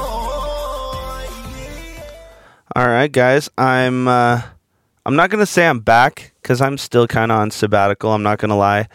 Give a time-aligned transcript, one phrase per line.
[2.00, 2.02] oh.
[2.74, 3.50] All right, guys.
[3.58, 4.40] I'm uh,
[5.04, 8.12] I'm not gonna say I'm back because I'm still kind of on sabbatical.
[8.12, 8.88] I'm not gonna lie.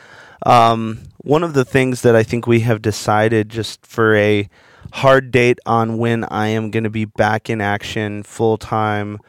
[0.48, 4.50] Um, one of the things that I think we have decided just for a
[4.92, 9.20] hard date on when I am going to be back in action full time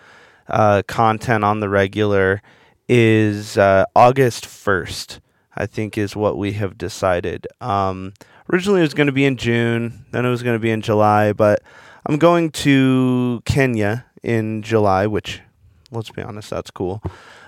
[0.49, 2.43] uh, content on the regular
[2.89, 5.21] is uh, August 1st,
[5.55, 7.47] I think is what we have decided.
[7.61, 8.15] Um,
[8.53, 10.83] originally, it was going to be in June, then it was going to be in
[10.83, 11.63] July, but
[12.05, 15.41] I'm going to Kenya in July, which,
[15.93, 17.01] let's be honest, that's cool.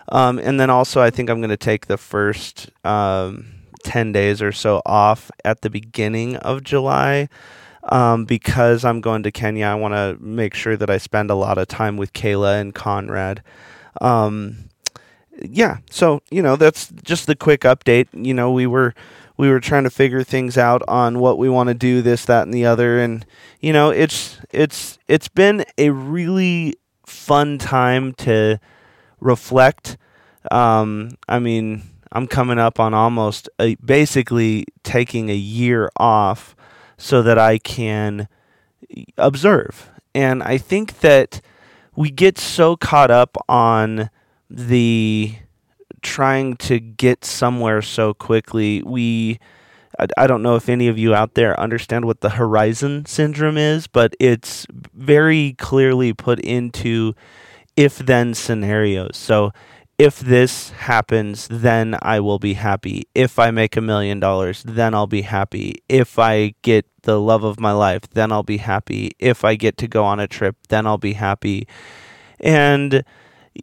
[0.08, 3.46] Um, and then also, I think I'm going to take the first um,
[3.82, 7.28] 10 days or so off at the beginning of July
[7.84, 9.66] um, because I'm going to Kenya.
[9.66, 12.74] I want to make sure that I spend a lot of time with Kayla and
[12.74, 13.42] Conrad.
[14.00, 14.68] Um,
[15.40, 18.08] yeah, so you know that's just the quick update.
[18.12, 18.94] You know, we were
[19.36, 22.42] we were trying to figure things out on what we want to do, this, that,
[22.44, 23.24] and the other, and
[23.60, 26.74] you know, it's it's it's been a really
[27.06, 28.60] fun time to
[29.20, 29.96] reflect.
[30.50, 36.54] Um, I mean, I'm coming up on almost a, basically taking a year off
[37.02, 38.28] so that I can
[39.18, 39.90] observe.
[40.14, 41.40] And I think that
[41.96, 44.08] we get so caught up on
[44.48, 45.34] the
[46.00, 48.84] trying to get somewhere so quickly.
[48.84, 49.40] We
[50.16, 53.88] I, don't know if any of you out there understand what the horizon syndrome is,
[53.88, 57.14] but it's very clearly put into
[57.76, 59.16] if then scenarios.
[59.16, 59.52] So
[59.98, 63.06] if this happens, then I will be happy.
[63.14, 65.82] If I make a million dollars, then I'll be happy.
[65.88, 69.12] If I get the love of my life, then I'll be happy.
[69.18, 71.66] If I get to go on a trip, then I'll be happy.
[72.40, 73.04] And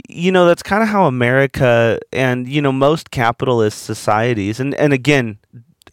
[0.07, 4.93] you know, that's kind of how America and you know most capitalist societies and and
[4.93, 5.39] again,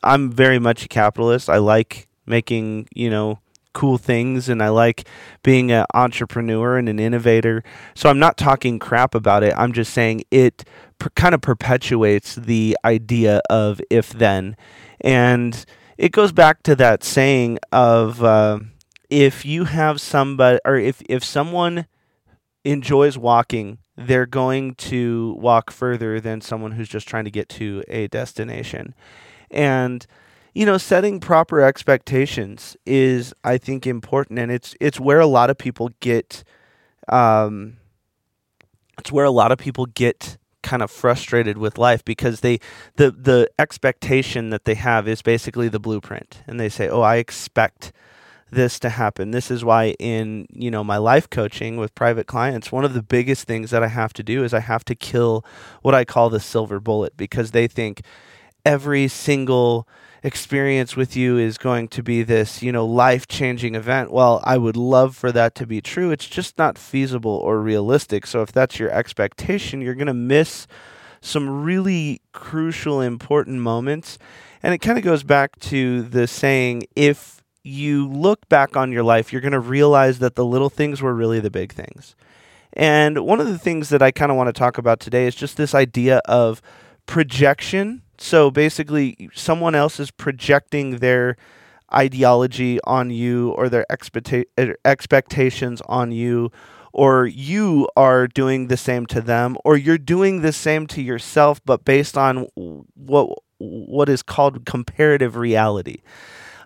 [0.03, 1.49] I'm very much a capitalist.
[1.49, 3.41] I like making, you know,
[3.77, 5.07] cool things and I like
[5.43, 7.63] being an entrepreneur and an innovator.
[7.95, 9.53] So I'm not talking crap about it.
[9.55, 10.65] I'm just saying it
[10.99, 14.57] per- kind of perpetuates the idea of if then.
[15.03, 15.63] And
[15.99, 18.61] it goes back to that saying of uh,
[19.11, 21.85] if you have somebody or if, if someone
[22.65, 27.85] enjoys walking, they're going to walk further than someone who's just trying to get to
[27.89, 28.95] a destination.
[29.51, 30.07] And
[30.57, 35.51] you know, setting proper expectations is, I think, important, and it's it's where a lot
[35.51, 36.45] of people get,
[37.09, 37.77] um,
[38.99, 42.59] it's where a lot of people get kind of frustrated with life because they
[42.97, 47.17] the the expectation that they have is basically the blueprint, and they say, "Oh, I
[47.17, 47.93] expect."
[48.49, 49.33] this to happen.
[49.33, 53.03] This is why in, you know, my life coaching with private clients, one of the
[53.03, 55.45] biggest things that I have to do is I have to kill
[55.83, 58.03] what I call the silver bullet because they think
[58.65, 59.89] every single
[60.27, 64.11] experience with you is going to be this, you know, life changing event.
[64.11, 66.11] Well, I would love for that to be true.
[66.11, 68.27] It's just not feasible or realistic.
[68.27, 70.67] So if that's your expectation, you're going to miss
[71.21, 74.19] some really crucial, important moments.
[74.65, 79.05] And it kind of goes back to the saying if you look back on your
[79.05, 82.17] life, you're going to realize that the little things were really the big things.
[82.73, 85.37] And one of the things that I kind of want to talk about today is
[85.37, 86.61] just this idea of
[87.07, 91.37] projection so basically, someone else is projecting their
[91.93, 96.51] ideology on you or their expecta- er, expectations on you,
[96.93, 101.61] or you are doing the same to them, or you're doing the same to yourself,
[101.65, 102.49] but based on
[102.95, 106.03] what what is called comparative reality.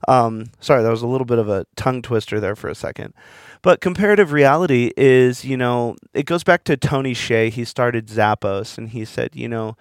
[0.08, 3.14] Um, sorry, that was a little bit of a tongue twister there for a second.
[3.62, 7.50] But comparative reality is, you know, it goes back to Tony Hsieh.
[7.50, 9.76] He started Zappos, and he said, you know,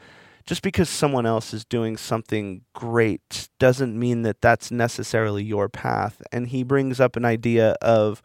[0.50, 6.24] just because someone else is doing something great doesn't mean that that's necessarily your path.
[6.32, 8.24] And he brings up an idea of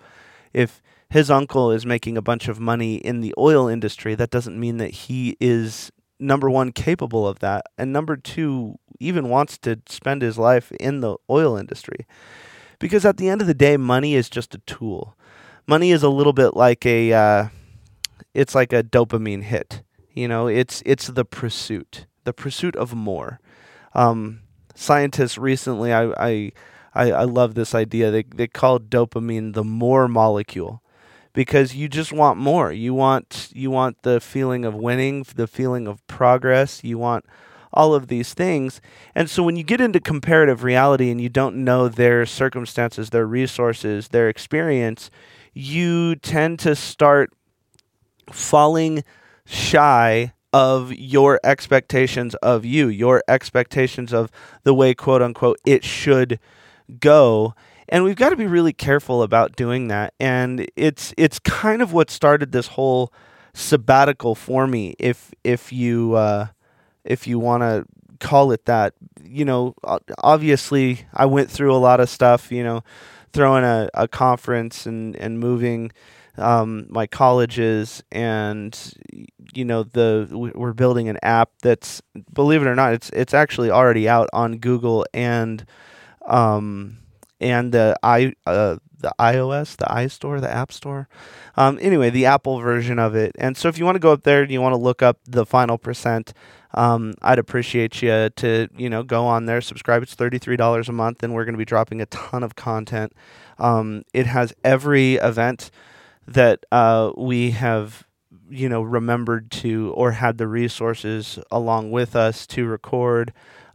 [0.55, 0.81] if
[1.11, 4.79] his uncle is making a bunch of money in the oil industry, that doesn't mean
[4.79, 10.23] that he is number one capable of that and number two even wants to spend
[10.23, 12.06] his life in the oil industry.
[12.79, 15.15] Because at the end of the day money is just a tool.
[15.67, 17.49] Money is a little bit like a uh,
[18.32, 19.82] it's like a dopamine hit.
[20.15, 23.41] You know it's it's the pursuit the pursuit of more.
[23.94, 24.41] Um,
[24.75, 26.53] scientists recently, I, I,
[26.94, 28.11] I, I love this idea.
[28.11, 30.82] They, they call dopamine the more molecule
[31.32, 32.73] because you just want more.
[32.73, 36.82] You want you want the feeling of winning, the feeling of progress.
[36.82, 37.26] You want
[37.73, 38.81] all of these things.
[39.15, 43.27] And so when you get into comparative reality and you don't know their circumstances, their
[43.27, 45.11] resources, their experience,
[45.53, 47.32] you tend to start
[48.31, 49.03] falling
[49.44, 54.31] shy of your expectations of you, your expectations of
[54.62, 56.39] the way, quote unquote, it should
[57.01, 57.56] go.
[57.89, 60.15] And we've got to be really careful about doing that.
[60.21, 63.12] And it's it's kind of what started this whole
[63.53, 64.95] sabbatical for me.
[65.01, 66.47] If if you uh,
[67.05, 67.85] if you want to
[68.21, 69.75] call it that, you know,
[70.19, 72.53] obviously I went through a lot of stuff.
[72.53, 72.85] You know,
[73.33, 75.91] throwing a, a conference and and moving
[76.36, 78.92] um, my colleges and
[79.54, 82.02] you know the we're building an app that's
[82.32, 85.64] believe it or not it's it's actually already out on Google and
[86.26, 86.98] um,
[87.40, 91.08] and the i uh, the iOS the iStore the App Store.
[91.56, 93.32] Um, anyway the Apple version of it.
[93.38, 95.19] And so if you want to go up there and you want to look up
[95.25, 96.32] the final percent
[96.76, 100.02] um, I'd appreciate you to you know go on there subscribe.
[100.02, 103.12] It's $33 a month and we're going to be dropping a ton of content.
[103.58, 105.70] Um, it has every event
[106.26, 108.06] that uh, we have
[108.49, 113.32] you know remembered to or had the resources along with us to record.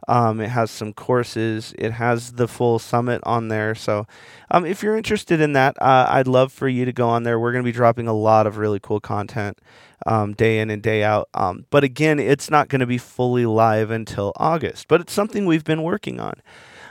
[0.08, 1.72] Um, it has some courses.
[1.78, 3.74] It has the full summit on there.
[3.74, 4.06] So
[4.50, 7.38] um, if you're interested in that uh, i'd love for you to go on there.
[7.38, 9.58] We're going to be dropping a lot of really cool content
[10.06, 11.28] um, day in and day out.
[11.34, 15.46] Um, but again it's not going to be fully live until august but it's something
[15.46, 16.40] we've been working on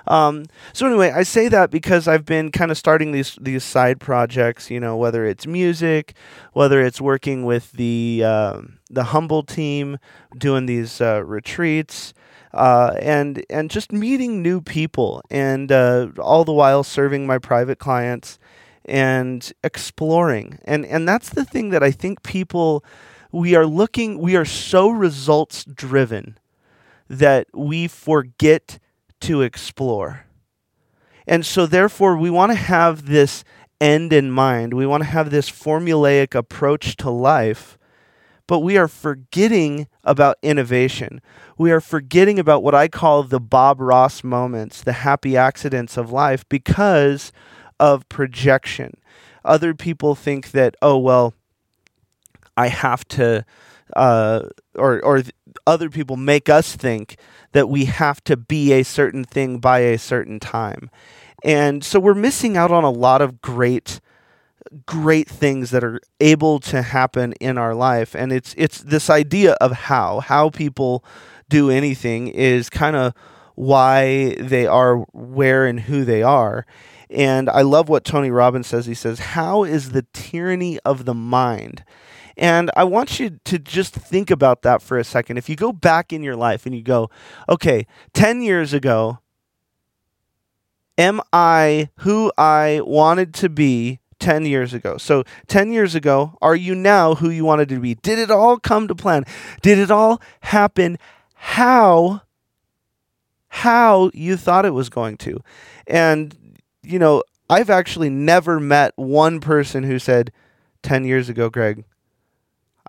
[0.10, 4.00] um, so anyway, I say that because I've been kind of starting these these side
[4.00, 4.70] projects.
[4.70, 6.14] You know, whether it's music,
[6.54, 9.98] whether it's working with the uh, the humble team,
[10.38, 12.14] doing these uh, retreats.
[12.52, 17.78] Uh, and and just meeting new people, and uh, all the while serving my private
[17.78, 18.40] clients
[18.86, 22.84] and exploring, and and that's the thing that I think people
[23.32, 26.40] we are looking we are so results driven
[27.08, 28.80] that we forget
[29.22, 30.26] to explore.
[31.28, 33.44] And so, therefore, we want to have this
[33.80, 34.74] end in mind.
[34.74, 37.78] We want to have this formulaic approach to life,
[38.48, 41.22] but we are forgetting about innovation.
[41.58, 46.12] We are forgetting about what I call the Bob Ross moments, the happy accidents of
[46.12, 47.32] life, because
[47.80, 48.98] of projection.
[49.46, 51.34] Other people think that, oh, well,
[52.58, 53.46] I have to,
[53.96, 54.42] uh,
[54.76, 55.24] or, or
[55.66, 57.18] other people make us think
[57.52, 60.90] that we have to be a certain thing by a certain time.
[61.44, 64.00] And so we're missing out on a lot of great
[64.86, 68.16] great things that are able to happen in our life.
[68.16, 71.04] And it's it's this idea of how how people
[71.50, 73.14] do anything is kind of
[73.56, 76.66] why they are where and who they are.
[77.10, 78.86] And I love what Tony Robbins says.
[78.86, 81.84] He says how is the tyranny of the mind
[82.40, 85.38] and I want you to just think about that for a second.
[85.38, 87.10] If you go back in your life and you go,
[87.50, 89.20] okay, 10 years ago,
[90.98, 94.98] am I who I wanted to be 10 years ago?
[94.98, 97.96] So, 10 years ago, are you now who you wanted to be?
[97.96, 99.26] Did it all come to plan?
[99.62, 100.98] Did it all happen
[101.34, 102.22] how
[103.52, 105.42] how you thought it was going to?
[105.88, 110.32] And you know, I've actually never met one person who said
[110.84, 111.84] 10 years ago, Greg,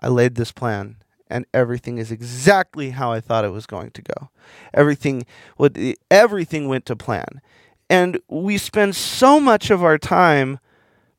[0.01, 0.97] I laid this plan
[1.31, 4.29] and everything is exactly how I thought it was going to go.
[4.73, 5.25] Everything
[5.57, 7.41] would everything went to plan.
[7.89, 10.59] And we spend so much of our time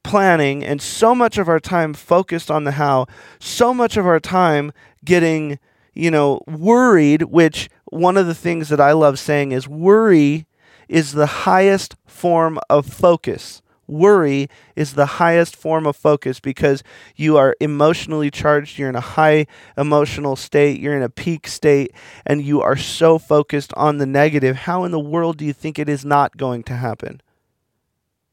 [0.02, 3.06] planning and so much of our time focused on the how,
[3.38, 4.72] so much of our time
[5.04, 5.58] getting,
[5.94, 10.46] you know, worried, which one of the things that I love saying is worry
[10.88, 16.82] is the highest form of focus worry is the highest form of focus because
[17.16, 19.46] you are emotionally charged, you're in a high
[19.76, 21.92] emotional state, you're in a peak state,
[22.24, 24.56] and you are so focused on the negative.
[24.56, 27.20] How in the world do you think it is not going to happen?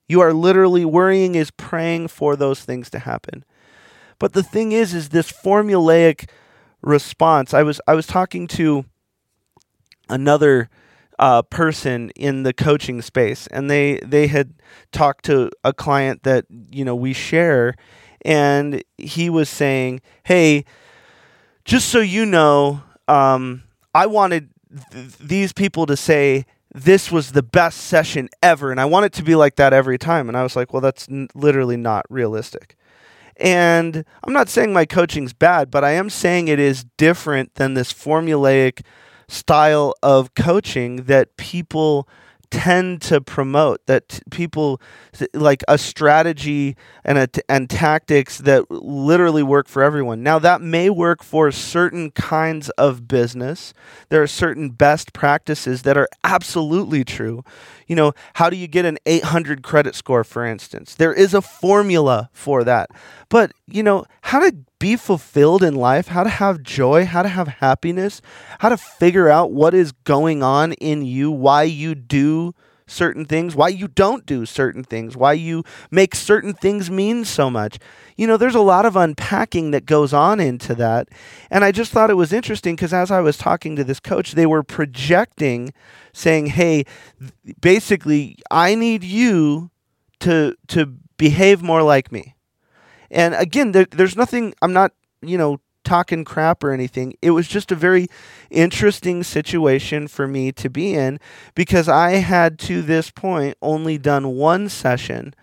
[0.08, 3.46] You are literally worrying is praying for those things to happen.
[4.18, 6.30] But the thing is is this formulaic
[6.82, 7.54] response.
[7.54, 8.86] I was I was talking to
[10.10, 10.70] another
[11.20, 14.54] uh, person in the coaching space, and they they had
[14.92, 17.76] talked to a client that you know we share,
[18.24, 20.66] and he was saying, "Hey,
[21.66, 24.50] just so you know, um, I wanted
[24.92, 29.14] th- these people to say." This was the best session ever, and I want it
[29.14, 30.28] to be like that every time.
[30.28, 32.78] And I was like, well, that's n- literally not realistic.
[33.38, 37.74] And I'm not saying my coaching's bad, but I am saying it is different than
[37.74, 38.84] this formulaic
[39.30, 42.08] style of coaching that people
[42.52, 44.82] tend to promote that t- people
[45.34, 50.24] like a strategy and a t- and tactics that literally work for everyone.
[50.24, 53.74] Now that may work for certain kinds of business.
[54.10, 57.44] There are certain best practices that are absolutely true.
[57.88, 60.96] You know, how do you get an 800 credit score for instance?
[60.96, 62.90] There is a formula for that.
[63.30, 67.30] But you know, how to be fulfilled in life, how to have joy, how to
[67.30, 68.22] have happiness,
[68.60, 72.54] how to figure out what is going on in you, why you do
[72.90, 77.50] certain things, why you don't do certain things, why you make certain things mean so
[77.50, 77.78] much.
[78.18, 81.10] You know, there's a lot of unpacking that goes on into that.
[81.50, 84.34] And I just thought it was interesting because as I was talking to this coach,
[84.34, 85.74] they were projecting
[86.14, 86.86] saying, "Hey,
[87.62, 89.70] basically, I need you
[90.22, 90.86] to to
[91.18, 92.36] behave more like me."
[93.12, 97.16] And again, there, there's nothing I'm not, you know, talking crap or anything.
[97.22, 98.08] It was just a very
[98.50, 101.20] interesting situation for me to be in
[101.56, 105.34] because I had to this point only done one session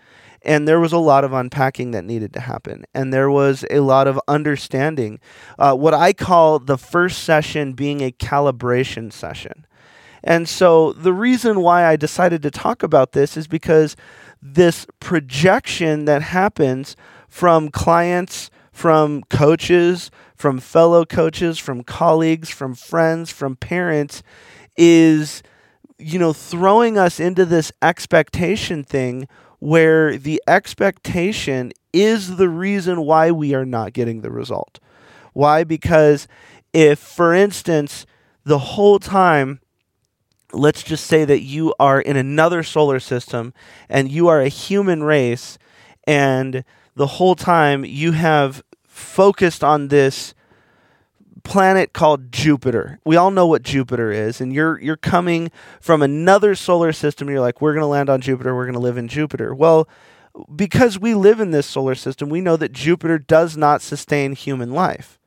[0.43, 3.81] and there was a lot of unpacking that needed to happen and there was a
[3.81, 5.19] lot of understanding
[5.59, 9.65] uh, what i call the first session being a calibration session
[10.23, 13.95] and so the reason why i decided to talk about this is because
[14.41, 16.95] this projection that happens
[17.27, 24.21] from clients from coaches from fellow coaches, from colleagues, from friends, from parents
[24.77, 25.41] is
[25.97, 29.27] you know throwing us into this expectation thing
[29.59, 34.79] where the expectation is the reason why we are not getting the result.
[35.33, 35.63] Why?
[35.63, 36.27] Because
[36.71, 38.05] if for instance
[38.43, 39.59] the whole time
[40.53, 43.53] let's just say that you are in another solar system
[43.89, 45.57] and you are a human race
[46.05, 46.63] and
[46.97, 50.33] the whole time you have focused on this
[51.43, 52.99] planet called Jupiter.
[53.05, 57.29] We all know what Jupiter is, and you're you're coming from another solar system.
[57.29, 58.55] You're like, we're going to land on Jupiter.
[58.55, 59.53] We're going to live in Jupiter.
[59.53, 59.87] Well,
[60.53, 64.71] because we live in this solar system, we know that Jupiter does not sustain human
[64.71, 65.19] life.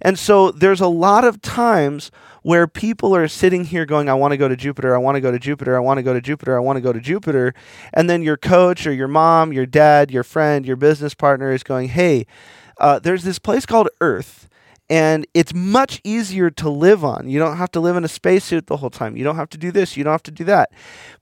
[0.00, 2.10] And so there's a lot of times
[2.42, 5.20] where people are sitting here going, I want to go to Jupiter, I want to
[5.20, 7.54] go to Jupiter, I want to go to Jupiter, I want to go to Jupiter.
[7.92, 11.62] And then your coach or your mom, your dad, your friend, your business partner is
[11.62, 12.26] going, Hey,
[12.78, 14.48] uh, there's this place called Earth,
[14.90, 17.28] and it's much easier to live on.
[17.28, 19.16] You don't have to live in a spacesuit the whole time.
[19.16, 19.96] You don't have to do this.
[19.96, 20.70] You don't have to do that.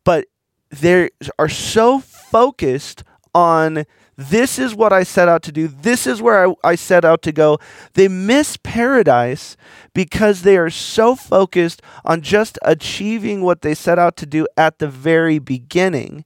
[0.04, 0.26] But
[0.70, 3.84] they are so focused on
[4.16, 5.68] this is what I set out to do.
[5.68, 7.58] This is where I, I, set out to go.
[7.94, 9.56] They miss paradise
[9.94, 14.78] because they are so focused on just achieving what they set out to do at
[14.78, 16.24] the very beginning.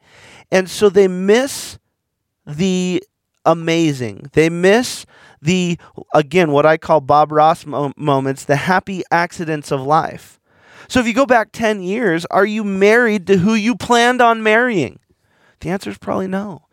[0.51, 1.79] And so they miss
[2.47, 3.03] the
[3.45, 4.31] amazing.
[4.33, 5.07] They miss
[5.41, 5.79] the,
[6.15, 10.41] again, what I call Bob Ross mo- moments, the happy accidents of life.
[10.89, 14.43] So if you go back 10 years, are you married to who you planned on
[14.43, 14.99] marrying?
[15.61, 16.64] The answer is probably no,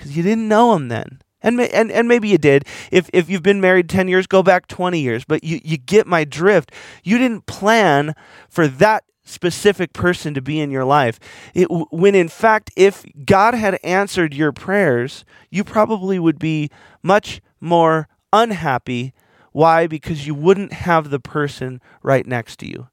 [0.00, 1.20] because you didn't know him then.
[1.42, 2.66] And, and, and maybe you did.
[2.90, 5.24] If, if you've been married 10 years, go back 20 years.
[5.26, 6.72] But you, you get my drift.
[7.04, 8.14] You didn't plan
[8.48, 11.20] for that specific person to be in your life.
[11.54, 16.70] It, when in fact, if God had answered your prayers, you probably would be
[17.02, 19.12] much more unhappy.
[19.52, 19.86] Why?
[19.86, 22.88] Because you wouldn't have the person right next to you.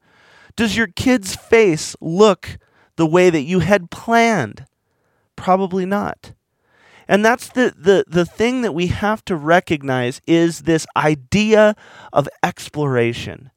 [0.58, 2.58] Does your kid's face look
[2.98, 4.66] the way that you had planned?
[5.38, 6.34] Probably not.
[7.08, 11.76] And that's the, the, the thing that we have to recognize is this idea
[12.12, 13.52] of exploration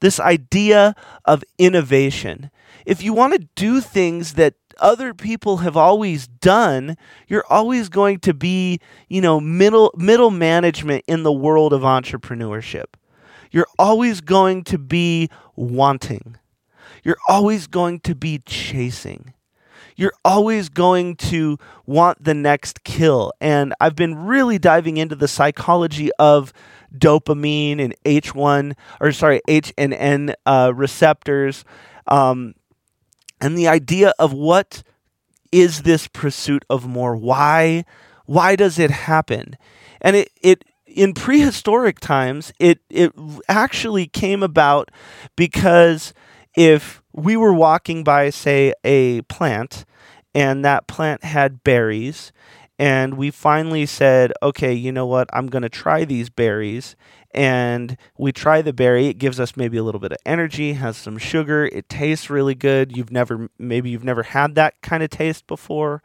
[0.00, 2.50] this idea of innovation.
[2.84, 8.20] If you want to do things that other people have always done, you're always going
[8.20, 12.94] to be, you know, middle middle management in the world of entrepreneurship.
[13.50, 16.36] You're always going to be wanting.
[17.02, 19.32] You're always going to be chasing.
[19.96, 23.32] You're always going to want the next kill.
[23.40, 26.52] And I've been really diving into the psychology of
[26.96, 31.64] dopamine and H1 or sorry H and N uh, receptors,
[32.06, 32.54] um,
[33.40, 34.82] and the idea of what
[35.52, 37.16] is this pursuit of more?
[37.16, 37.84] Why
[38.26, 39.56] why does it happen?
[40.00, 43.12] And it it in prehistoric times it it
[43.48, 44.90] actually came about
[45.36, 46.14] because
[46.54, 49.84] if we were walking by say a plant
[50.34, 52.32] and that plant had berries
[52.78, 55.30] and we finally said, okay, you know what?
[55.32, 56.94] I'm going to try these berries.
[57.32, 59.06] And we try the berry.
[59.08, 61.66] It gives us maybe a little bit of energy, has some sugar.
[61.66, 62.96] It tastes really good.
[62.96, 66.02] You've never, maybe you've never had that kind of taste before.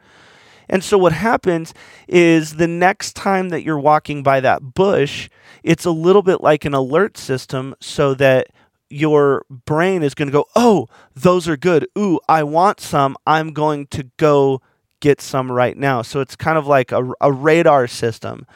[0.68, 1.74] And so what happens
[2.08, 5.28] is the next time that you're walking by that bush,
[5.62, 8.48] it's a little bit like an alert system so that
[8.92, 11.86] your brain is going to go, oh, those are good.
[11.98, 13.16] Ooh, I want some.
[13.26, 14.60] I'm going to go
[15.00, 16.02] get some right now.
[16.02, 18.46] So it's kind of like a, a radar system.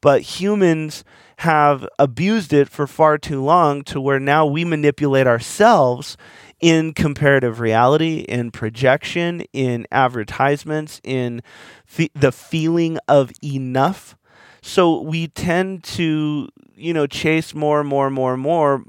[0.00, 1.04] But humans
[1.38, 6.16] have abused it for far too long to where now we manipulate ourselves
[6.60, 11.42] in comparative reality, in projection, in advertisements, in
[12.14, 14.16] the feeling of enough.
[14.62, 18.84] so we tend to you know chase more and more and more and more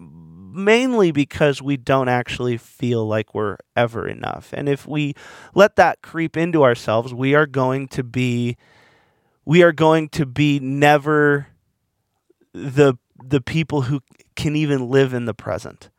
[0.53, 4.53] mainly because we don't actually feel like we're ever enough.
[4.53, 5.15] And if we
[5.53, 8.57] let that creep into ourselves we are going to be
[9.45, 11.48] we are going to be never
[12.53, 14.01] the the people who
[14.36, 15.89] can even live in the present.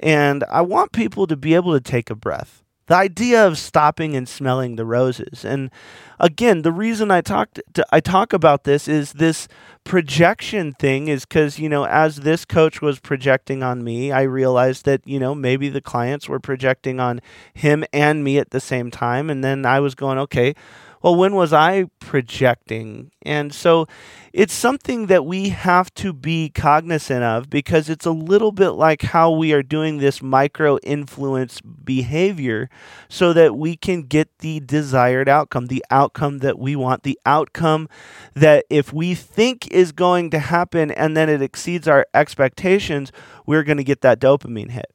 [0.00, 4.16] And i want people to be able to take a breath the idea of stopping
[4.16, 5.44] and smelling the roses.
[5.44, 5.70] And
[6.18, 9.46] again, the reason I talked to, I talk about this is this
[9.84, 14.84] projection thing is cuz you know, as this coach was projecting on me, I realized
[14.86, 17.20] that, you know, maybe the clients were projecting on
[17.54, 20.54] him and me at the same time and then I was going, okay,
[21.02, 23.10] well, when was I projecting?
[23.22, 23.86] And so
[24.32, 29.02] it's something that we have to be cognizant of because it's a little bit like
[29.02, 32.68] how we are doing this micro influence behavior
[33.08, 37.88] so that we can get the desired outcome, the outcome that we want, the outcome
[38.34, 43.12] that if we think is going to happen and then it exceeds our expectations,
[43.46, 44.92] we're going to get that dopamine hit.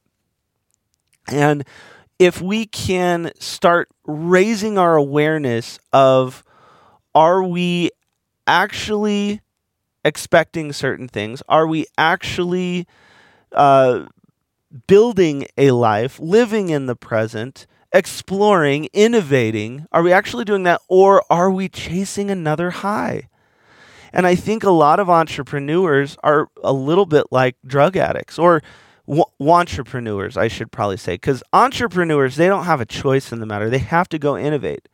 [1.28, 1.64] And
[2.18, 6.44] if we can start raising our awareness of
[7.14, 7.90] are we
[8.46, 9.40] actually
[10.04, 11.42] expecting certain things?
[11.48, 12.86] Are we actually
[13.52, 14.06] uh,
[14.86, 19.86] building a life, living in the present, exploring, innovating?
[19.92, 23.28] Are we actually doing that, or are we chasing another high?
[24.12, 28.62] And I think a lot of entrepreneurs are a little bit like drug addicts, or
[29.40, 33.68] entrepreneurs, I should probably say, because entrepreneurs, they don't have a choice in the matter.
[33.68, 34.88] They have to go innovate.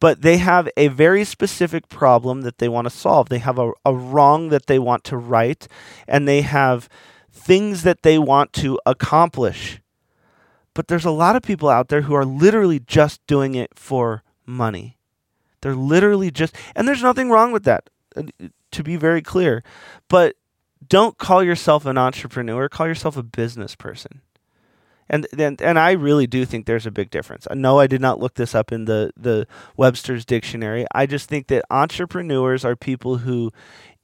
[0.00, 3.28] But they have a very specific problem that they want to solve.
[3.28, 5.66] They have a, a wrong that they want to right,
[6.06, 6.88] and they have
[7.32, 9.80] things that they want to accomplish.
[10.74, 14.22] But there's a lot of people out there who are literally just doing it for
[14.46, 14.98] money.
[15.60, 18.22] They're literally just, and there's nothing wrong with that, uh,
[18.70, 19.64] to be very clear.
[20.08, 20.36] But
[20.86, 24.20] don't call yourself an entrepreneur, call yourself a business person.
[25.10, 27.46] And, and and I really do think there's a big difference.
[27.50, 30.84] Uh, no, I did not look this up in the, the Webster's dictionary.
[30.94, 33.50] I just think that entrepreneurs are people who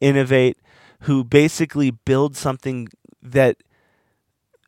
[0.00, 0.56] innovate,
[1.00, 2.88] who basically build something
[3.22, 3.58] that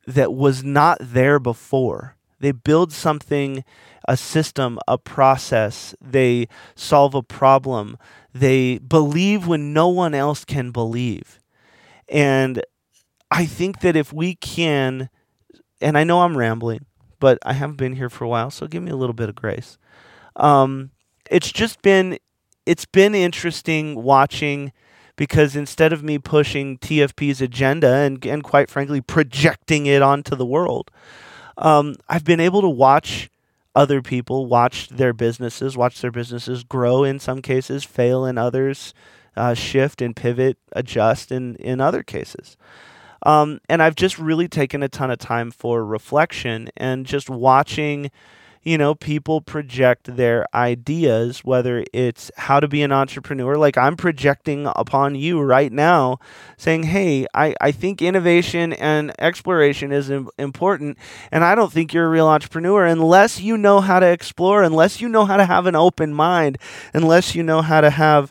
[0.06, 2.16] that was not there before.
[2.38, 3.64] They build something,
[4.06, 5.94] a system, a process.
[6.02, 7.96] They solve a problem.
[8.34, 11.40] They believe when no one else can believe.
[12.08, 12.62] And
[13.30, 15.08] I think that if we can,
[15.80, 16.86] and I know I'm rambling,
[17.18, 19.34] but I haven't been here for a while, so give me a little bit of
[19.34, 19.78] grace.
[20.36, 20.90] Um,
[21.30, 22.18] it's just been
[22.66, 24.72] it's been interesting watching
[25.16, 30.46] because instead of me pushing TFP's agenda and and quite frankly projecting it onto the
[30.46, 30.90] world,
[31.56, 33.30] um, I've been able to watch
[33.74, 38.94] other people watch their businesses, watch their businesses grow in some cases, fail in others,
[39.36, 42.56] uh, shift and pivot, adjust in, in other cases.
[43.24, 48.10] Um, and I've just really taken a ton of time for reflection and just watching,
[48.62, 53.96] you know, people project their ideas, whether it's how to be an entrepreneur, like I'm
[53.96, 56.18] projecting upon you right now,
[56.56, 60.96] saying, hey, I, I think innovation and exploration is Im- important.
[61.32, 65.00] And I don't think you're a real entrepreneur unless you know how to explore, unless
[65.00, 66.58] you know how to have an open mind,
[66.94, 68.30] unless you know how to have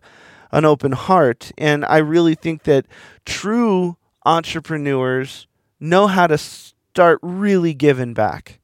[0.55, 1.51] an open heart.
[1.57, 2.85] And I really think that
[3.25, 5.47] true entrepreneurs
[5.81, 8.61] know how to start really giving back.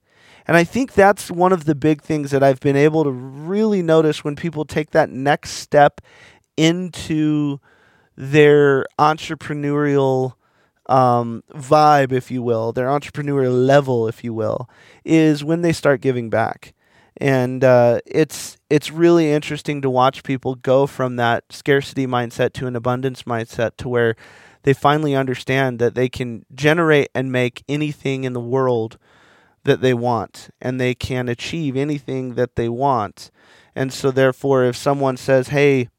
[0.48, 3.84] And I think that's one of the big things that I've been able to really
[3.84, 6.00] notice when people take that next step
[6.56, 7.60] into
[8.16, 10.34] their entrepreneurial
[10.88, 14.70] um, vibe, if you will, their entrepreneurial level, if you will,
[15.04, 16.74] is when they start giving back
[17.18, 22.68] and uh, it's it's really interesting to watch people go from that scarcity mindset to
[22.68, 24.16] an abundance mindset to where
[24.64, 28.98] they finally understand that they can generate and make anything in the world
[29.64, 33.30] that they want and they can achieve anything that they want.
[33.76, 35.90] And so therefore if someone says hey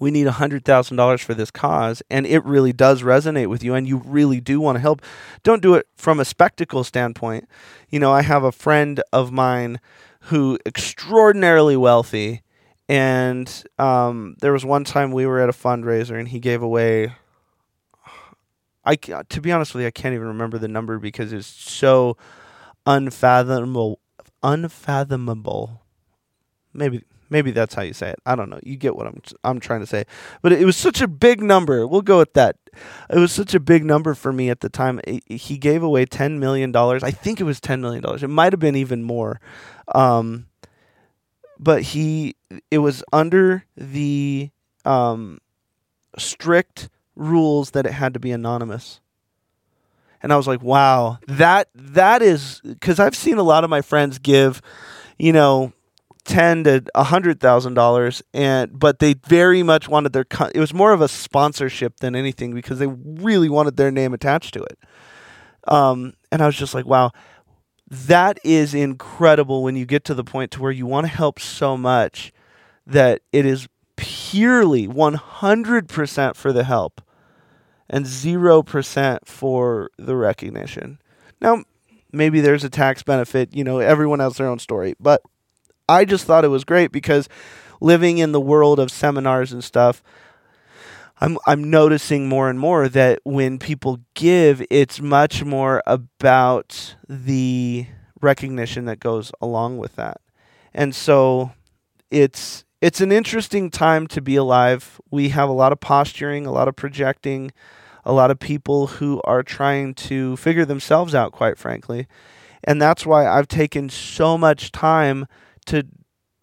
[0.00, 3.98] we need $100,000 for this cause and it really does resonate with you and you
[4.04, 5.02] really do want to help,
[5.42, 7.48] don't do it from a spectacle standpoint.
[7.88, 9.80] You know, I have a friend of mine
[10.22, 12.42] who extraordinarily wealthy
[12.88, 17.12] and um, there was one time we were at a fundraiser and he gave away
[18.84, 22.16] I to be honest with you I can't even remember the number because it's so
[22.86, 24.00] unfathomable
[24.42, 25.82] unfathomable
[26.72, 28.18] maybe Maybe that's how you say it.
[28.24, 28.60] I don't know.
[28.62, 30.04] You get what I'm I'm trying to say.
[30.42, 31.86] But it was such a big number.
[31.86, 32.56] We'll go with that.
[33.10, 35.00] It was such a big number for me at the time.
[35.26, 37.02] He gave away 10 million dollars.
[37.02, 38.22] I think it was 10 million dollars.
[38.22, 39.40] It might have been even more.
[39.94, 40.46] Um,
[41.58, 42.36] but he
[42.70, 44.50] it was under the
[44.84, 45.38] um,
[46.16, 49.00] strict rules that it had to be anonymous.
[50.22, 53.82] And I was like, wow, that that is because I've seen a lot of my
[53.82, 54.60] friends give,
[55.18, 55.72] you know,
[56.28, 60.26] ten to a hundred thousand dollars, and but they very much wanted their.
[60.54, 64.54] It was more of a sponsorship than anything because they really wanted their name attached
[64.54, 64.78] to it.
[65.66, 67.10] Um, and I was just like, wow,
[67.90, 71.40] that is incredible when you get to the point to where you want to help
[71.40, 72.32] so much
[72.86, 77.02] that it is purely 100% for the help
[77.90, 80.98] and 0% for the recognition.
[81.40, 81.64] Now,
[82.12, 85.22] maybe there's a tax benefit, you know, everyone has their own story, but
[85.88, 87.28] I just thought it was great because
[87.80, 90.02] living in the world of seminars and stuff,
[91.20, 97.86] I'm I'm noticing more and more that when people give, it's much more about the
[98.20, 100.20] recognition that goes along with that.
[100.74, 101.52] And so
[102.10, 105.00] it's it's an interesting time to be alive.
[105.10, 107.50] We have a lot of posturing, a lot of projecting,
[108.04, 112.06] a lot of people who are trying to figure themselves out, quite frankly.
[112.62, 115.26] And that's why I've taken so much time
[115.68, 115.86] to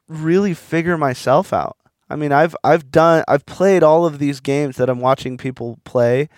[0.08, 1.78] really figure myself out.
[2.10, 5.80] I mean, I've I've done I've played all of these games that I'm watching people
[5.84, 6.30] play.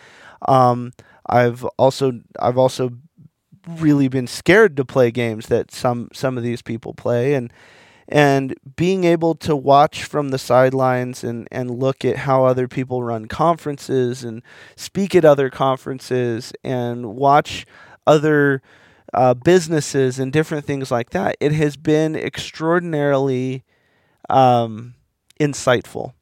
[0.48, 0.94] Um,
[1.26, 2.92] I've also I've also
[3.68, 7.52] really been scared to play games that some some of these people play and
[8.08, 13.04] and being able to watch from the sidelines and, and look at how other people
[13.04, 14.42] run conferences and
[14.78, 17.66] speak at other conferences and watch
[18.06, 18.62] other
[19.14, 23.64] uh, businesses and different things like that, it has been extraordinarily
[24.30, 24.96] um,
[25.40, 26.14] insightful.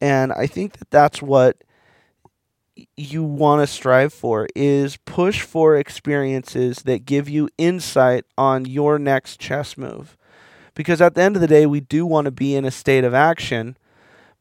[0.00, 1.62] And I think that that's what
[2.96, 8.98] you want to strive for is push for experiences that give you insight on your
[8.98, 10.16] next chess move
[10.74, 13.04] because at the end of the day we do want to be in a state
[13.04, 13.76] of action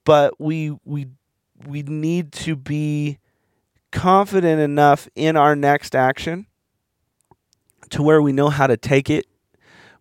[0.06, 1.08] but we we
[1.68, 3.18] we need to be
[3.92, 6.46] confident enough in our next action
[7.92, 9.26] to where we know how to take it.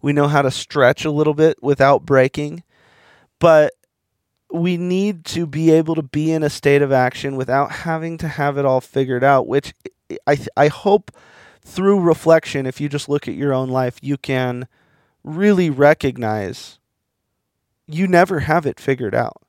[0.00, 2.62] We know how to stretch a little bit without breaking.
[3.38, 3.72] But
[4.50, 8.28] we need to be able to be in a state of action without having to
[8.28, 9.74] have it all figured out which
[10.26, 11.10] i th- i hope
[11.60, 14.66] through reflection if you just look at your own life you can
[15.28, 16.78] really recognize.
[17.86, 19.42] You never have it figured out.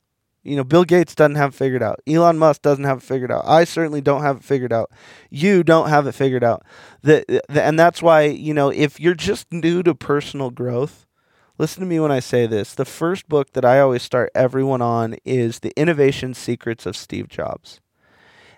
[0.44, 2.00] You know, Bill Gates doesn't have it figured out.
[2.08, 3.44] Elon Musk doesn't have it figured out.
[3.46, 4.90] I certainly don't have it figured out.
[5.30, 6.64] You don't have it figured out.
[7.02, 11.06] The, the, and that's why, you know, if you're just new to personal growth,
[11.58, 12.74] listen to me when I say this.
[12.74, 17.28] The first book that I always start everyone on is The Innovation Secrets of Steve
[17.28, 17.82] Jobs.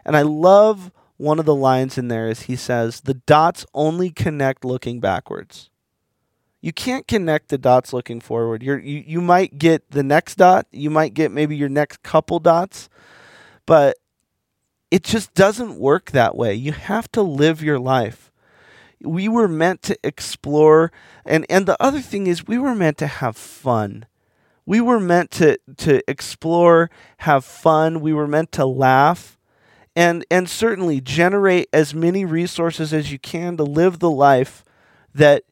[0.06, 4.12] And I love one of the lines in there is he says, "The dots only
[4.12, 5.70] connect looking backwards."
[6.62, 8.62] You can't connect the dots looking forward.
[8.62, 12.39] You're, you you might get the next dot, you might get maybe your next couple
[12.39, 12.88] dots,
[13.65, 13.97] but
[14.91, 16.54] it just doesn't work that way.
[16.54, 18.32] You have to live your life.
[19.02, 20.91] We were meant to explore
[21.26, 24.06] and and the other thing is we were meant to have fun.
[24.65, 29.39] We were meant to to explore, have fun, we were meant to laugh
[29.95, 34.63] and and certainly generate as many resources as you can to live the life
[35.13, 35.43] that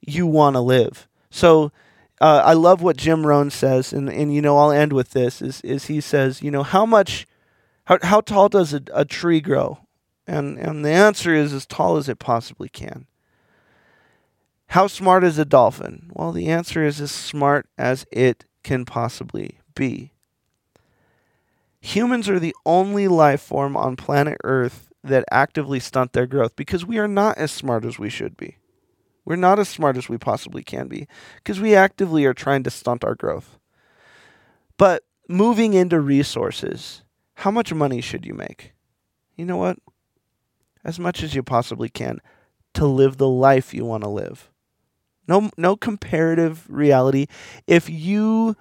[0.00, 1.08] you want to live.
[1.30, 1.72] So
[2.20, 5.40] uh, I love what Jim Rohn says, and, and you know I'll end with this
[5.40, 7.26] is is he says you know how much
[7.84, 9.78] how how tall does a, a tree grow,
[10.26, 13.06] and and the answer is as tall as it possibly can.
[14.72, 16.10] How smart is a dolphin?
[16.12, 20.12] Well, the answer is as smart as it can possibly be.
[21.80, 26.84] Humans are the only life form on planet Earth that actively stunt their growth because
[26.84, 28.58] we are not as smart as we should be.
[29.28, 32.70] We're not as smart as we possibly can be because we actively are trying to
[32.70, 33.58] stunt our growth.
[34.78, 37.02] But moving into resources,
[37.34, 38.72] how much money should you make?
[39.36, 39.76] You know what?
[40.82, 42.22] As much as you possibly can
[42.72, 44.50] to live the life you want to live.
[45.28, 47.26] No no comparative reality.
[47.66, 48.56] If you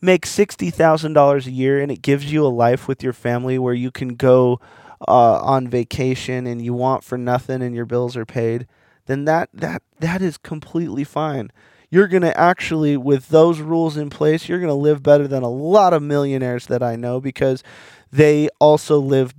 [0.00, 3.90] make $60,000 a year and it gives you a life with your family where you
[3.90, 4.60] can go
[5.08, 8.68] uh, on vacation and you want for nothing and your bills are paid,
[9.06, 11.50] then that that that is completely fine.
[11.90, 15.42] You're going to actually with those rules in place, you're going to live better than
[15.42, 17.62] a lot of millionaires that I know because
[18.10, 19.34] they also live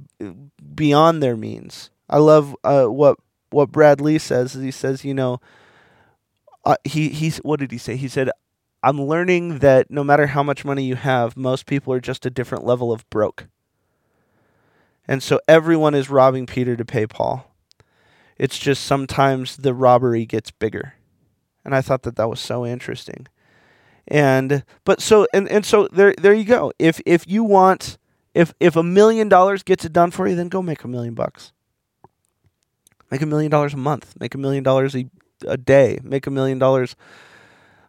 [0.75, 1.89] beyond their means.
[2.09, 3.17] I love uh, what
[3.49, 4.53] what Brad Lea says.
[4.53, 5.39] He says, you know,
[6.65, 7.95] uh, he he's what did he say?
[7.95, 8.29] He said,
[8.81, 12.29] "I'm learning that no matter how much money you have, most people are just a
[12.29, 13.47] different level of broke."
[15.07, 17.52] And so everyone is robbing Peter to pay Paul.
[18.37, 20.95] It's just sometimes the robbery gets bigger.
[21.65, 23.27] And I thought that that was so interesting.
[24.07, 26.73] And but so and, and so there there you go.
[26.77, 27.97] If if you want
[28.33, 31.13] If if a million dollars gets it done for you, then go make a million
[31.13, 31.53] bucks.
[33.11, 34.15] Make a million dollars a month.
[34.19, 35.05] Make a million dollars a
[35.45, 35.99] a day.
[36.03, 36.95] Make a million dollars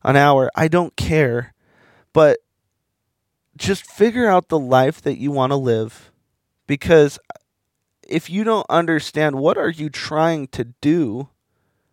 [0.02, 0.50] an hour.
[0.54, 1.54] I don't care.
[2.12, 2.38] But
[3.56, 6.12] just figure out the life that you want to live
[6.66, 7.18] because
[8.08, 11.28] if you don't understand what are you trying to do?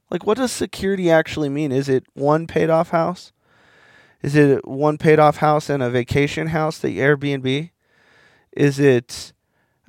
[0.10, 1.72] Like what does security actually mean?
[1.72, 3.32] Is it one paid off house?
[4.22, 7.72] Is it one paid off house and a vacation house the airbnb?
[8.52, 9.34] Is it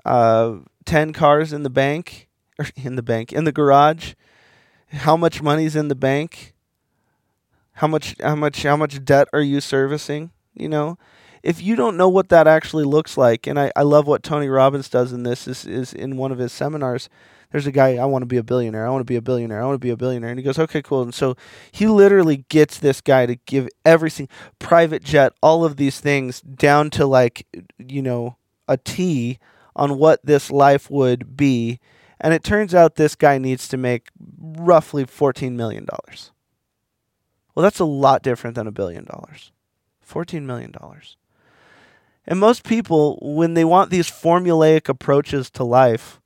[0.04, 4.14] uh, 10 cars in the bank or in the bank in the garage?
[4.90, 6.54] How much money's in the bank?
[7.76, 10.98] How much how much how much debt are you servicing you know
[11.42, 14.48] if you don't know what that actually looks like, and I, I love what Tony
[14.48, 17.08] Robbins does in this is, is in one of his seminars.
[17.50, 18.86] There's a guy, I want to be a billionaire.
[18.86, 19.60] I want to be a billionaire.
[19.62, 20.30] I want to be a billionaire.
[20.30, 21.02] And he goes, okay, cool.
[21.02, 21.36] And so
[21.70, 24.28] he literally gets this guy to give everything,
[24.58, 27.46] private jet, all of these things down to like,
[27.78, 28.36] you know,
[28.68, 29.38] a T
[29.76, 31.78] on what this life would be.
[32.20, 34.08] And it turns out this guy needs to make
[34.40, 35.86] roughly $14 million.
[37.54, 39.50] Well, that's a lot different than a billion dollars.
[40.08, 40.72] $14 million.
[42.26, 46.20] And most people, when they want these formulaic approaches to life,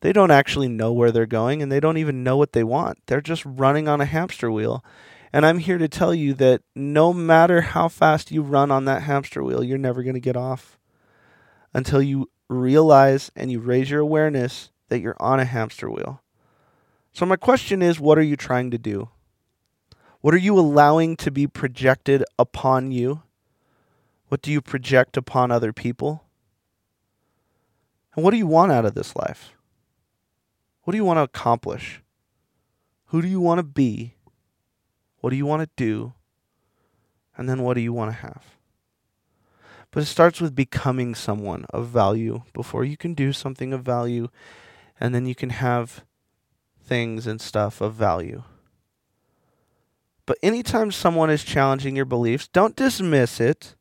[0.00, 2.98] they don't actually know where they're going and they don't even know what they want.
[3.06, 4.84] They're just running on a hamster wheel.
[5.32, 9.02] And I'm here to tell you that no matter how fast you run on that
[9.02, 10.78] hamster wheel, you're never going to get off
[11.74, 16.22] until you realize and you raise your awareness that you're on a hamster wheel.
[17.12, 19.08] So, my question is what are you trying to do?
[20.20, 23.22] What are you allowing to be projected upon you?
[24.30, 26.22] What do you project upon other people?
[28.14, 29.54] And what do you want out of this life?
[30.82, 32.00] What do you want to accomplish?
[33.06, 34.14] Who do you want to be?
[35.18, 36.12] What do you want to do?
[37.36, 38.44] And then what do you want to have?
[39.90, 44.28] But it starts with becoming someone of value before you can do something of value,
[45.00, 46.04] and then you can have
[46.80, 48.44] things and stuff of value.
[50.24, 53.74] But anytime someone is challenging your beliefs, don't dismiss it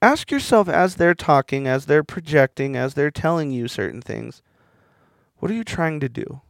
[0.00, 4.42] ask yourself as they're talking, as they're projecting, as they're telling you certain things,
[5.38, 6.40] what are you trying to do?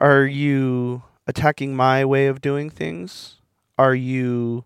[0.00, 3.36] Are you attacking my way of doing things?
[3.76, 4.64] Are you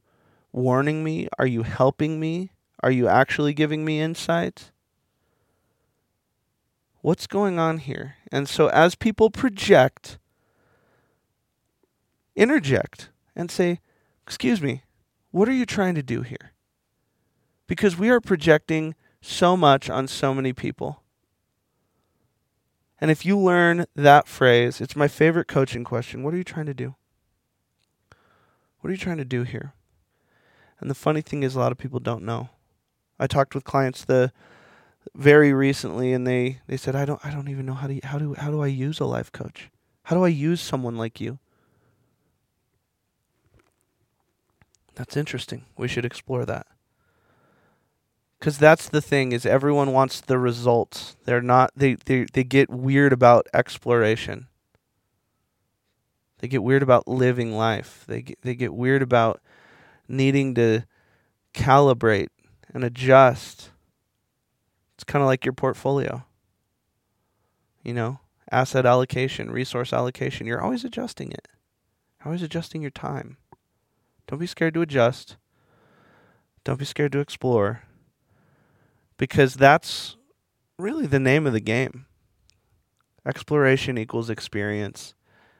[0.53, 1.29] warning me?
[1.39, 2.53] Are you helping me?
[2.83, 4.71] Are you actually giving me insight?
[7.01, 8.17] What's going on here?
[8.31, 10.19] And so, as people project,
[12.37, 13.81] interject and say,
[14.25, 14.85] Excuse me,
[15.31, 16.53] what are you trying to do here?
[17.73, 21.03] Because we are projecting so much on so many people.
[23.01, 26.23] And if you learn that phrase, it's my favorite coaching question.
[26.23, 26.97] What are you trying to do?
[28.81, 29.73] What are you trying to do here?
[30.81, 32.51] And the funny thing is a lot of people don't know.
[33.19, 34.33] I talked with clients the
[35.15, 38.19] very recently and they, they said I don't I don't even know how to how
[38.19, 39.71] do how do I use a life coach?
[40.03, 41.39] How do I use someone like you?
[44.95, 45.65] That's interesting.
[45.79, 46.67] We should explore that
[48.43, 51.15] because that's the thing is everyone wants the results.
[51.27, 54.49] They're not they, they they get weird about exploration.
[56.41, 58.03] They get weird about living life.
[58.09, 59.41] They get, they get weird about
[60.09, 60.83] needing to
[61.55, 62.31] calibrate
[62.75, 63.71] and adjust.
[64.97, 66.25] It's kind of like your portfolio.
[67.85, 68.19] You know?
[68.51, 71.47] Asset allocation resource allocation you're always adjusting it.
[72.25, 73.37] Always adjusting your time.
[74.27, 75.37] Don't be scared to adjust.
[76.65, 77.83] Don't be scared to explore
[79.23, 80.17] because that's
[80.81, 82.07] really the name of the game.
[83.25, 85.15] Exploration equals experience.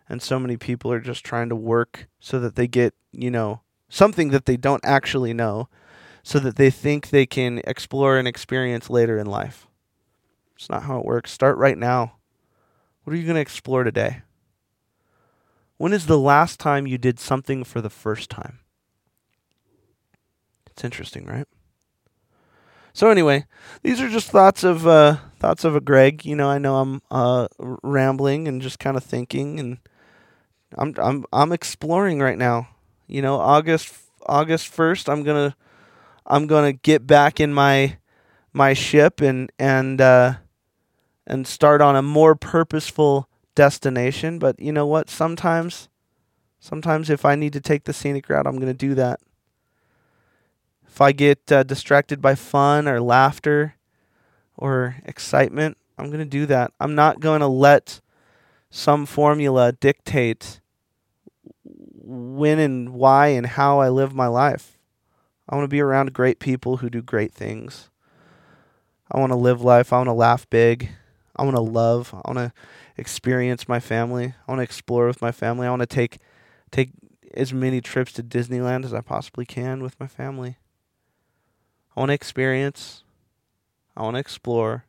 [0.09, 3.61] And so many people are just trying to work so that they get, you know,
[3.89, 5.69] something that they don't actually know,
[6.25, 9.69] so that they think they can explore and experience later in life.
[10.57, 11.31] It's not how it works.
[11.31, 12.15] Start right now.
[13.05, 14.23] What are you going to explore today?
[15.77, 18.59] When is the last time you did something for the first time?
[20.67, 21.47] It's interesting, right?
[22.93, 23.47] So anyway,
[23.83, 26.25] these are just thoughts of uh, thoughts of a Greg.
[26.25, 29.79] You know, I know I'm uh, rambling and just kind of thinking, and
[30.77, 32.69] I'm I'm I'm exploring right now.
[33.07, 33.95] You know, August
[34.27, 35.57] August first, I'm gonna
[36.27, 37.97] I'm gonna get back in my
[38.53, 40.35] my ship and and uh,
[41.27, 44.39] and start on a more purposeful destination.
[44.39, 45.09] But you know what?
[45.09, 45.89] Sometimes,
[46.61, 49.21] sometimes if I need to take the scenic route, I'm gonna do that.
[50.93, 53.77] If I get uh, distracted by fun or laughter
[54.59, 56.75] or excitement, I'm going to do that.
[56.79, 58.03] I'm not going to let
[58.69, 60.61] some formula dictate
[61.65, 64.77] when and why and how I live my life.
[65.49, 67.89] I want to be around great people who do great things.
[69.11, 69.95] I want to live life.
[69.95, 70.91] I want to laugh big.
[71.35, 72.13] I want to love.
[72.13, 72.53] I want to
[72.99, 74.35] experience my family.
[74.47, 75.67] I want to explore with my family.
[75.67, 76.19] I want to take
[76.71, 76.91] take
[77.33, 80.59] as many trips to Disneyland as I possibly can with my family.
[81.97, 83.03] I want to experience.
[83.97, 84.85] I want to explore.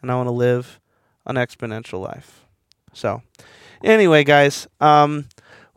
[0.00, 0.80] And I want to live
[1.26, 2.46] an exponential life.
[2.92, 3.22] So,
[3.82, 5.26] anyway, guys, um,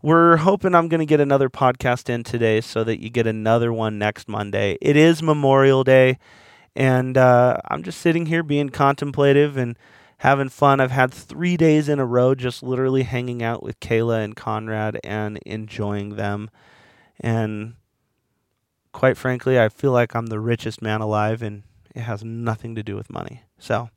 [0.02, 3.74] we're hoping I'm going to get another podcast in today so that you get another
[3.74, 4.78] one next Monday.
[4.82, 6.20] It is Memorial Day,
[6.76, 9.78] and uh, I'm just sitting here being contemplative and
[10.20, 10.80] having fun.
[10.80, 15.00] I've had three days in a row just literally hanging out with Kayla and Conrad
[15.04, 16.50] and enjoying them.
[17.20, 17.74] And
[18.94, 21.64] quite frankly, I feel like I'm the richest man alive, and
[21.96, 23.44] it has nothing to do with money.
[23.58, 23.90] So,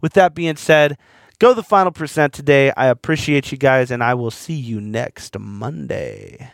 [0.00, 0.98] with that being said,
[1.38, 2.72] go the final percent today.
[2.76, 6.50] I appreciate you guys, and I will see you next Monday.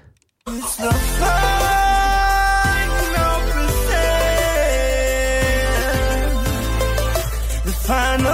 [7.88, 8.27] Final